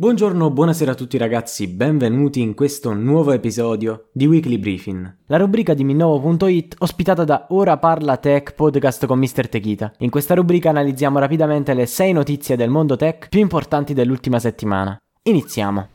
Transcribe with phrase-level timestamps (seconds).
[0.00, 5.74] Buongiorno, buonasera a tutti ragazzi, benvenuti in questo nuovo episodio di Weekly Briefing, la rubrica
[5.74, 9.48] di Minnovo.it ospitata da Ora Parla Tech podcast con Mr.
[9.48, 9.92] Techita.
[9.98, 14.96] In questa rubrica analizziamo rapidamente le 6 notizie del mondo tech più importanti dell'ultima settimana.
[15.22, 15.88] Iniziamo!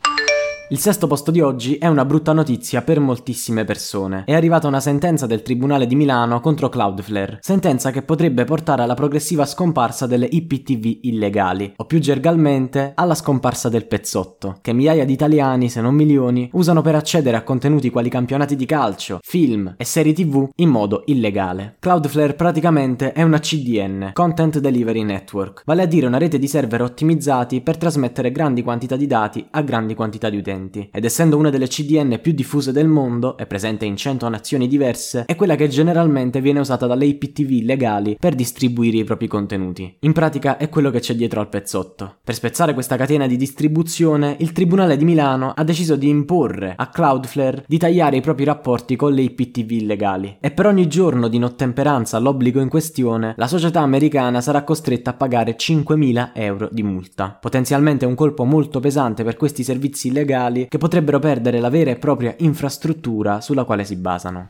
[0.73, 4.23] Il sesto posto di oggi è una brutta notizia per moltissime persone.
[4.25, 8.95] È arrivata una sentenza del Tribunale di Milano contro Cloudflare, sentenza che potrebbe portare alla
[8.95, 15.13] progressiva scomparsa delle IPTV illegali, o più gergalmente alla scomparsa del pezzotto, che migliaia di
[15.13, 19.85] italiani, se non milioni, usano per accedere a contenuti quali campionati di calcio, film e
[19.85, 21.75] serie TV in modo illegale.
[21.77, 26.81] Cloudflare praticamente è una CDN, Content Delivery Network, vale a dire una rete di server
[26.81, 31.37] ottimizzati per trasmettere grandi quantità di dati a grandi quantità di utenti utenti ed essendo
[31.37, 35.55] una delle CDN più diffuse del mondo e presente in 100 nazioni diverse, è quella
[35.55, 39.95] che generalmente viene usata dalle IPTV legali per distribuire i propri contenuti.
[39.99, 42.17] In pratica è quello che c'è dietro al pezzotto.
[42.23, 46.87] Per spezzare questa catena di distribuzione, il Tribunale di Milano ha deciso di imporre a
[46.87, 51.37] Cloudflare di tagliare i propri rapporti con le IPTV illegali e per ogni giorno di
[51.37, 57.37] inottemperanza all'obbligo in questione, la società americana sarà costretta a pagare 5.000 euro di multa.
[57.39, 61.91] Potenzialmente un colpo molto pesante per questi servizi illegali mondiali che potrebbero perdere la vera
[61.91, 64.49] e propria infrastruttura sulla quale si basano.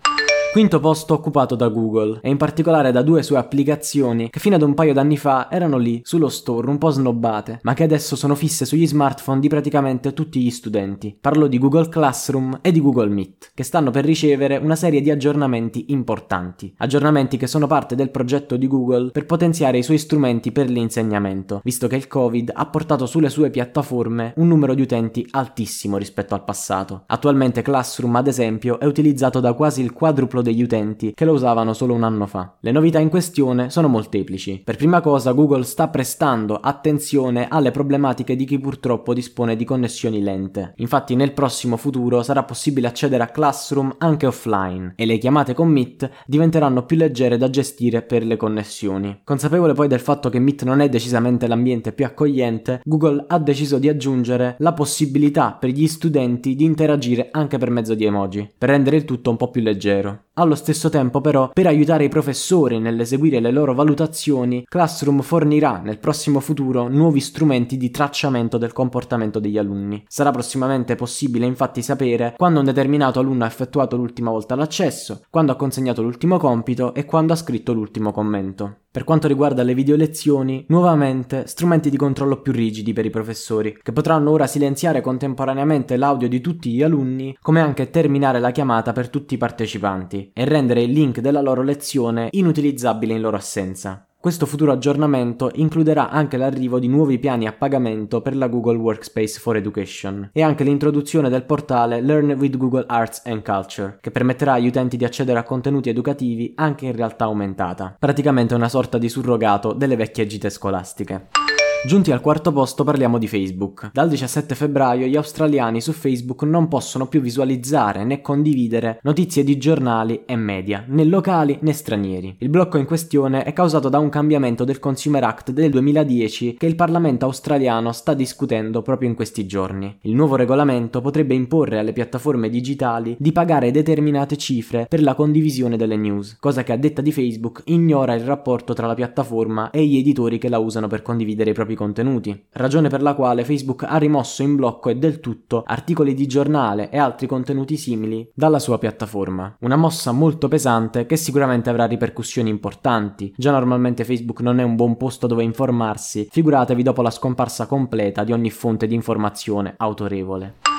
[0.53, 4.61] Quinto posto occupato da Google e in particolare da due sue applicazioni che fino ad
[4.61, 8.35] un paio d'anni fa erano lì sullo store un po' snobbate, ma che adesso sono
[8.35, 11.17] fisse sugli smartphone di praticamente tutti gli studenti.
[11.19, 15.09] Parlo di Google Classroom e di Google Meet, che stanno per ricevere una serie di
[15.09, 16.71] aggiornamenti importanti.
[16.77, 21.61] Aggiornamenti che sono parte del progetto di Google per potenziare i suoi strumenti per l'insegnamento,
[21.63, 26.35] visto che il Covid ha portato sulle sue piattaforme un numero di utenti altissimo rispetto
[26.35, 27.05] al passato.
[27.07, 31.73] Attualmente Classroom, ad esempio, è utilizzato da quasi il quadruplo degli utenti che lo usavano
[31.73, 32.57] solo un anno fa.
[32.59, 34.61] Le novità in questione sono molteplici.
[34.63, 40.21] Per prima cosa Google sta prestando attenzione alle problematiche di chi purtroppo dispone di connessioni
[40.21, 40.73] lente.
[40.77, 45.69] Infatti nel prossimo futuro sarà possibile accedere a Classroom anche offline e le chiamate con
[45.69, 49.21] Meet diventeranno più leggere da gestire per le connessioni.
[49.23, 53.79] Consapevole poi del fatto che Meet non è decisamente l'ambiente più accogliente, Google ha deciso
[53.79, 58.69] di aggiungere la possibilità per gli studenti di interagire anche per mezzo di emoji, per
[58.69, 60.25] rendere il tutto un po' più leggero.
[60.35, 65.99] Allo stesso tempo però, per aiutare i professori nell'eseguire le loro valutazioni, Classroom fornirà nel
[65.99, 70.03] prossimo futuro nuovi strumenti di tracciamento del comportamento degli alunni.
[70.07, 75.51] Sarà prossimamente possibile infatti sapere quando un determinato alunno ha effettuato l'ultima volta l'accesso, quando
[75.51, 78.77] ha consegnato l'ultimo compito e quando ha scritto l'ultimo commento.
[78.93, 83.75] Per quanto riguarda le video lezioni, nuovamente strumenti di controllo più rigidi per i professori,
[83.81, 88.91] che potranno ora silenziare contemporaneamente l'audio di tutti gli alunni, come anche terminare la chiamata
[88.91, 94.05] per tutti i partecipanti e rendere il link della loro lezione inutilizzabile in loro assenza.
[94.23, 99.37] Questo futuro aggiornamento includerà anche l'arrivo di nuovi piani a pagamento per la Google Workspace
[99.37, 104.53] for Education e anche l'introduzione del portale Learn with Google Arts and Culture, che permetterà
[104.53, 109.09] agli utenti di accedere a contenuti educativi anche in realtà aumentata, praticamente una sorta di
[109.09, 111.42] surrogato delle vecchie gite scolastiche.
[111.85, 113.89] Giunti al quarto posto parliamo di Facebook.
[113.91, 119.57] Dal 17 febbraio gli australiani su Facebook non possono più visualizzare né condividere notizie di
[119.57, 122.37] giornali e media, né locali né stranieri.
[122.39, 126.67] Il blocco in questione è causato da un cambiamento del Consumer Act del 2010 che
[126.67, 129.93] il Parlamento australiano sta discutendo proprio in questi giorni.
[130.03, 135.75] Il nuovo regolamento potrebbe imporre alle piattaforme digitali di pagare determinate cifre per la condivisione
[135.75, 139.85] delle news, cosa che a detta di Facebook ignora il rapporto tra la piattaforma e
[139.85, 143.43] gli editori che la usano per condividere i propri propri contenuti, ragione per la quale
[143.43, 148.29] Facebook ha rimosso in blocco e del tutto articoli di giornale e altri contenuti simili
[148.33, 149.55] dalla sua piattaforma.
[149.61, 153.33] Una mossa molto pesante che sicuramente avrà ripercussioni importanti.
[153.35, 158.23] Già normalmente Facebook non è un buon posto dove informarsi, figuratevi dopo la scomparsa completa
[158.23, 160.72] di ogni fonte di informazione autorevole.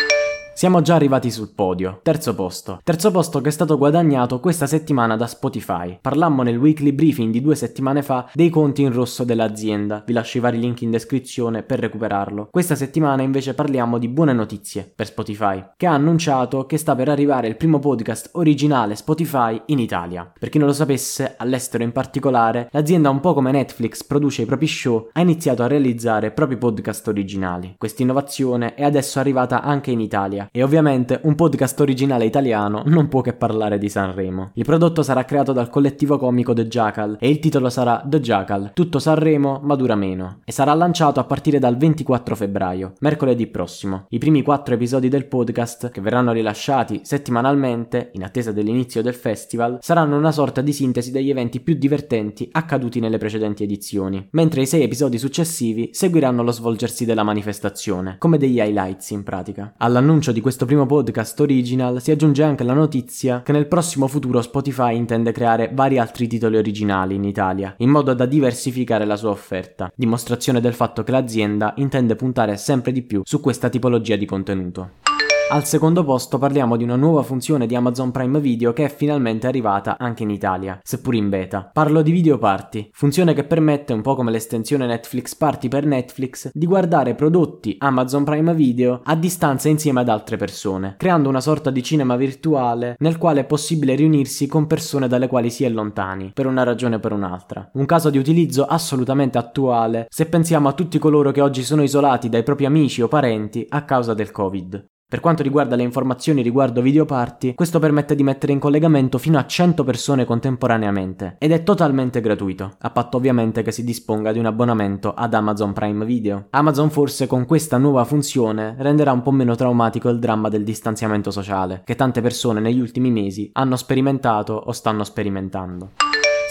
[0.57, 1.99] Siamo già arrivati sul podio.
[2.05, 2.79] Terzo posto.
[2.85, 5.99] Terzo posto che è stato guadagnato questa settimana da Spotify.
[6.01, 10.05] Parlammo nel weekly briefing di due settimane fa dei conti in rosso dell'azienda.
[10.07, 12.51] Vi lascio i vari link in descrizione per recuperarlo.
[12.53, 17.09] Questa settimana invece parliamo di buone notizie per Spotify, che ha annunciato che sta per
[17.09, 20.33] arrivare il primo podcast originale Spotify in Italia.
[20.39, 24.47] Per chi non lo sapesse, all'estero in particolare, l'azienda un po' come Netflix produce i
[24.47, 27.75] propri show, ha iniziato a realizzare propri podcast originali.
[27.77, 30.49] Questa innovazione è adesso arrivata anche in Italia Italia.
[30.51, 34.51] E ovviamente un podcast originale italiano non può che parlare di Sanremo.
[34.55, 38.73] Il prodotto sarà creato dal collettivo comico The Jackal e il titolo sarà The Jackal,
[38.75, 40.41] tutto Sanremo ma dura meno.
[40.45, 44.07] E sarà lanciato a partire dal 24 febbraio, mercoledì prossimo.
[44.11, 49.79] I primi quattro episodi del podcast, che verranno rilasciati settimanalmente, in attesa dell'inizio del festival,
[49.81, 54.67] saranno una sorta di sintesi degli eventi più divertenti accaduti nelle precedenti edizioni, mentre i
[54.67, 59.75] sei episodi successivi seguiranno lo svolgersi della manifestazione, come degli highlights in pratica.
[59.79, 64.43] All'annuncio di questo primo podcast original si aggiunge anche la notizia che nel prossimo futuro
[64.43, 69.31] Spotify intende creare vari altri titoli originali in Italia, in modo da diversificare la sua
[69.31, 74.27] offerta, dimostrazione del fatto che l'azienda intende puntare sempre di più su questa tipologia di
[74.27, 75.14] contenuto.
[75.51, 79.47] Al secondo posto parliamo di una nuova funzione di Amazon Prime Video che è finalmente
[79.47, 81.71] arrivata anche in Italia, seppur in beta.
[81.73, 86.51] Parlo di Video Party, funzione che permette, un po' come l'estensione Netflix Party per Netflix,
[86.53, 91.71] di guardare prodotti Amazon Prime Video a distanza insieme ad altre persone, creando una sorta
[91.71, 96.33] di cinema virtuale nel quale è possibile riunirsi con persone dalle quali si è lontani,
[96.33, 97.71] per una ragione o per un'altra.
[97.75, 102.31] Un caso di utilizzo assolutamente attuale se pensiamo a tutti coloro che oggi sono isolati
[102.31, 104.93] dai propri amici o parenti a causa del Covid.
[105.15, 109.47] Per quanto riguarda le informazioni riguardo videoparty, questo permette di mettere in collegamento fino a
[109.47, 114.47] 100 persone contemporaneamente ed è totalmente gratuito, a patto ovviamente che si disponga di un
[114.47, 116.49] abbonamento ad Amazon Prime Video.
[116.51, 121.31] Amazon forse con questa nuova funzione renderà un po' meno traumatico il dramma del distanziamento
[121.31, 125.91] sociale, che tante persone negli ultimi mesi hanno sperimentato o stanno sperimentando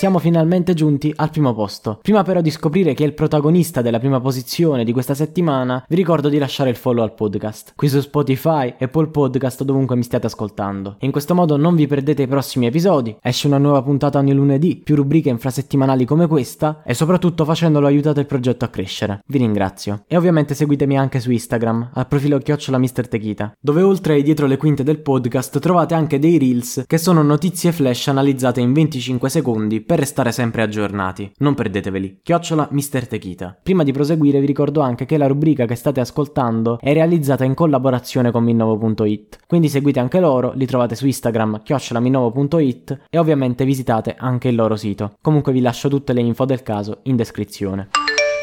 [0.04, 2.00] siamo finalmente giunti al primo posto.
[2.02, 5.96] Prima però di scoprire chi è il protagonista della prima posizione di questa settimana, vi
[5.96, 10.26] ricordo di lasciare il follow al podcast, qui su Spotify, Apple Podcast dovunque mi stiate
[10.26, 10.98] ascoltando.
[11.00, 14.76] In questo modo non vi perdete i prossimi episodi, esce una nuova puntata ogni lunedì,
[14.76, 19.24] più rubriche infrasettimanali come questa e soprattutto facendolo aiutate il progetto a crescere.
[19.26, 20.04] Vi ringrazio.
[20.08, 23.08] E ovviamente seguitemi anche su Instagram, al profilo chiocciola Mr.
[23.08, 27.24] Techita, dove oltre ai dietro le quinte del podcast trovate anche dei reels che sono
[27.24, 31.32] notizie flash analizzate in 25 secondi per restare sempre aggiornati.
[31.38, 32.20] Non perdeteveli.
[32.24, 33.08] Chiocciola Mr.
[33.08, 33.58] Techita.
[33.62, 37.54] Prima di proseguire vi ricordo anche che la rubrica che state ascoltando è realizzata in
[37.54, 39.40] collaborazione con Minnovo.it.
[39.48, 44.76] Quindi seguite anche loro, li trovate su Instagram chiocciolaminnovo.it e ovviamente visitate anche il loro
[44.76, 45.16] sito.
[45.22, 47.90] Comunque vi lascio tutte le info del caso in descrizione.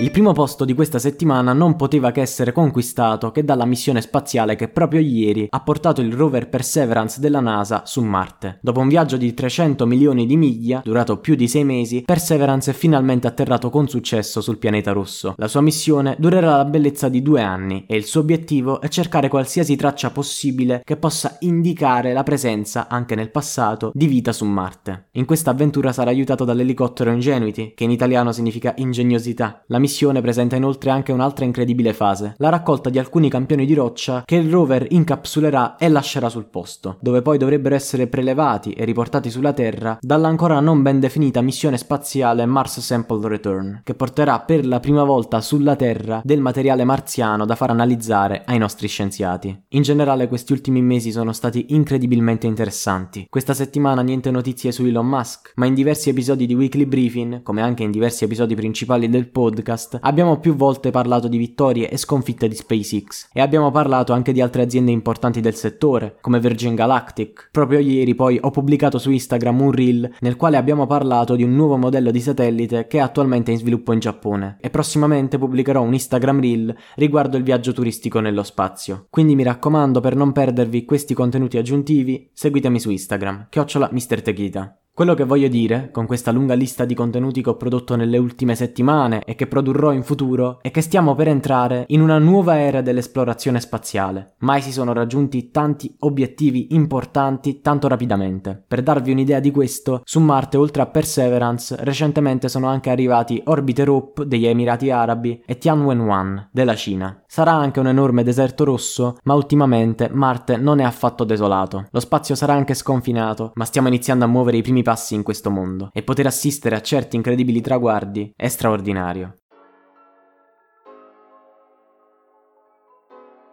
[0.01, 4.57] Il primo posto di questa settimana non poteva che essere conquistato che dalla missione spaziale
[4.57, 8.61] che proprio ieri ha portato il rover Perseverance della NASA su Marte.
[8.63, 12.75] Dopo un viaggio di 300 milioni di miglia, durato più di 6 mesi, Perseverance è
[12.75, 15.35] finalmente atterrato con successo sul pianeta rosso.
[15.37, 19.29] La sua missione durerà la bellezza di due anni e il suo obiettivo è cercare
[19.29, 25.09] qualsiasi traccia possibile che possa indicare la presenza, anche nel passato, di vita su Marte.
[25.13, 29.63] In questa avventura sarà aiutato dall'elicottero Ingenuity, che in italiano significa ingegnosità.
[29.67, 29.89] La missione
[30.21, 34.51] presenta inoltre anche un'altra incredibile fase, la raccolta di alcuni campioni di roccia che il
[34.51, 39.99] rover incapsulerà e lascerà sul posto, dove poi dovrebbero essere prelevati e riportati sulla Terra
[40.01, 45.05] dalla ancora non ben definita missione spaziale Mars Sample Return, che porterà per la prima
[45.05, 49.65] volta sulla Terra del materiale marziano da far analizzare ai nostri scienziati.
[49.71, 53.27] In generale questi ultimi mesi sono stati incredibilmente interessanti.
[53.29, 57.63] Questa settimana niente notizie su Elon Musk, ma in diversi episodi di Weekly Briefing, come
[57.63, 61.97] anche in diversi episodi principali del podcast, podcast abbiamo più volte parlato di vittorie e
[61.97, 66.75] sconfitte di SpaceX e abbiamo parlato anche di altre aziende importanti del settore, come Virgin
[66.75, 67.49] Galactic.
[67.51, 71.55] Proprio ieri poi ho pubblicato su Instagram un reel nel quale abbiamo parlato di un
[71.55, 75.95] nuovo modello di satellite che è attualmente in sviluppo in Giappone e prossimamente pubblicherò un
[75.95, 79.07] Instagram reel riguardo il viaggio turistico nello spazio.
[79.09, 84.23] Quindi mi raccomando per non perdervi questi contenuti aggiuntivi, seguitemi su Instagram, chiocciola Mr.
[84.23, 84.80] Techita.
[85.01, 88.55] Quello che voglio dire, con questa lunga lista di contenuti che ho prodotto nelle ultime
[88.55, 92.83] settimane e che produrrò in futuro, è che stiamo per entrare in una nuova era
[92.83, 94.35] dell'esplorazione spaziale.
[94.41, 98.63] Mai si sono raggiunti tanti obiettivi importanti tanto rapidamente.
[98.69, 103.89] Per darvi un'idea di questo, su Marte, oltre a Perseverance, recentemente sono anche arrivati Orbiter
[103.89, 107.23] Hope degli Emirati Arabi e Tianwen-1 della Cina.
[107.27, 111.87] Sarà anche un enorme deserto rosso, ma ultimamente Marte non è affatto desolato.
[111.91, 115.51] Lo spazio sarà anche sconfinato, ma stiamo iniziando a muovere i primi passi in questo
[115.51, 119.43] mondo e poter assistere a certi incredibili traguardi è straordinario.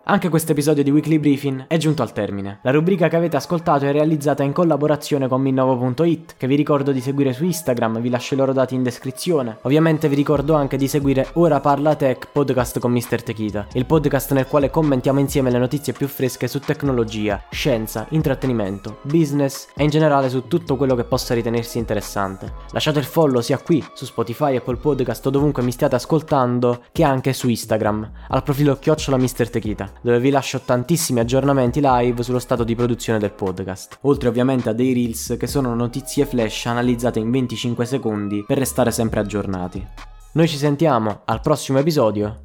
[0.10, 2.60] Anche questo episodio di Weekly Briefing è giunto al termine.
[2.62, 7.02] La rubrica che avete ascoltato è realizzata in collaborazione con Minnovo.it, che vi ricordo di
[7.02, 9.58] seguire su Instagram, vi lascio i loro dati in descrizione.
[9.64, 13.22] Ovviamente vi ricordo anche di seguire Ora Parla Tech podcast con Mr.
[13.22, 19.00] Techita, il podcast nel quale commentiamo insieme le notizie più fresche su tecnologia, scienza, intrattenimento,
[19.02, 22.54] business e in generale su tutto quello che possa ritenersi interessante.
[22.72, 27.04] Lasciate il follow sia qui, su Spotify, Apple Podcast o dovunque mi stiate ascoltando, che
[27.04, 29.50] anche su Instagram, al profilo chiocciola Mr.
[29.50, 29.96] Techita.
[30.02, 34.74] Dove vi lascio tantissimi aggiornamenti live sullo stato di produzione del podcast, oltre ovviamente a
[34.74, 39.86] dei reels che sono notizie flash analizzate in 25 secondi per restare sempre aggiornati.
[40.34, 42.42] Noi ci sentiamo al prossimo episodio.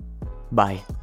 [0.49, 1.02] Bye.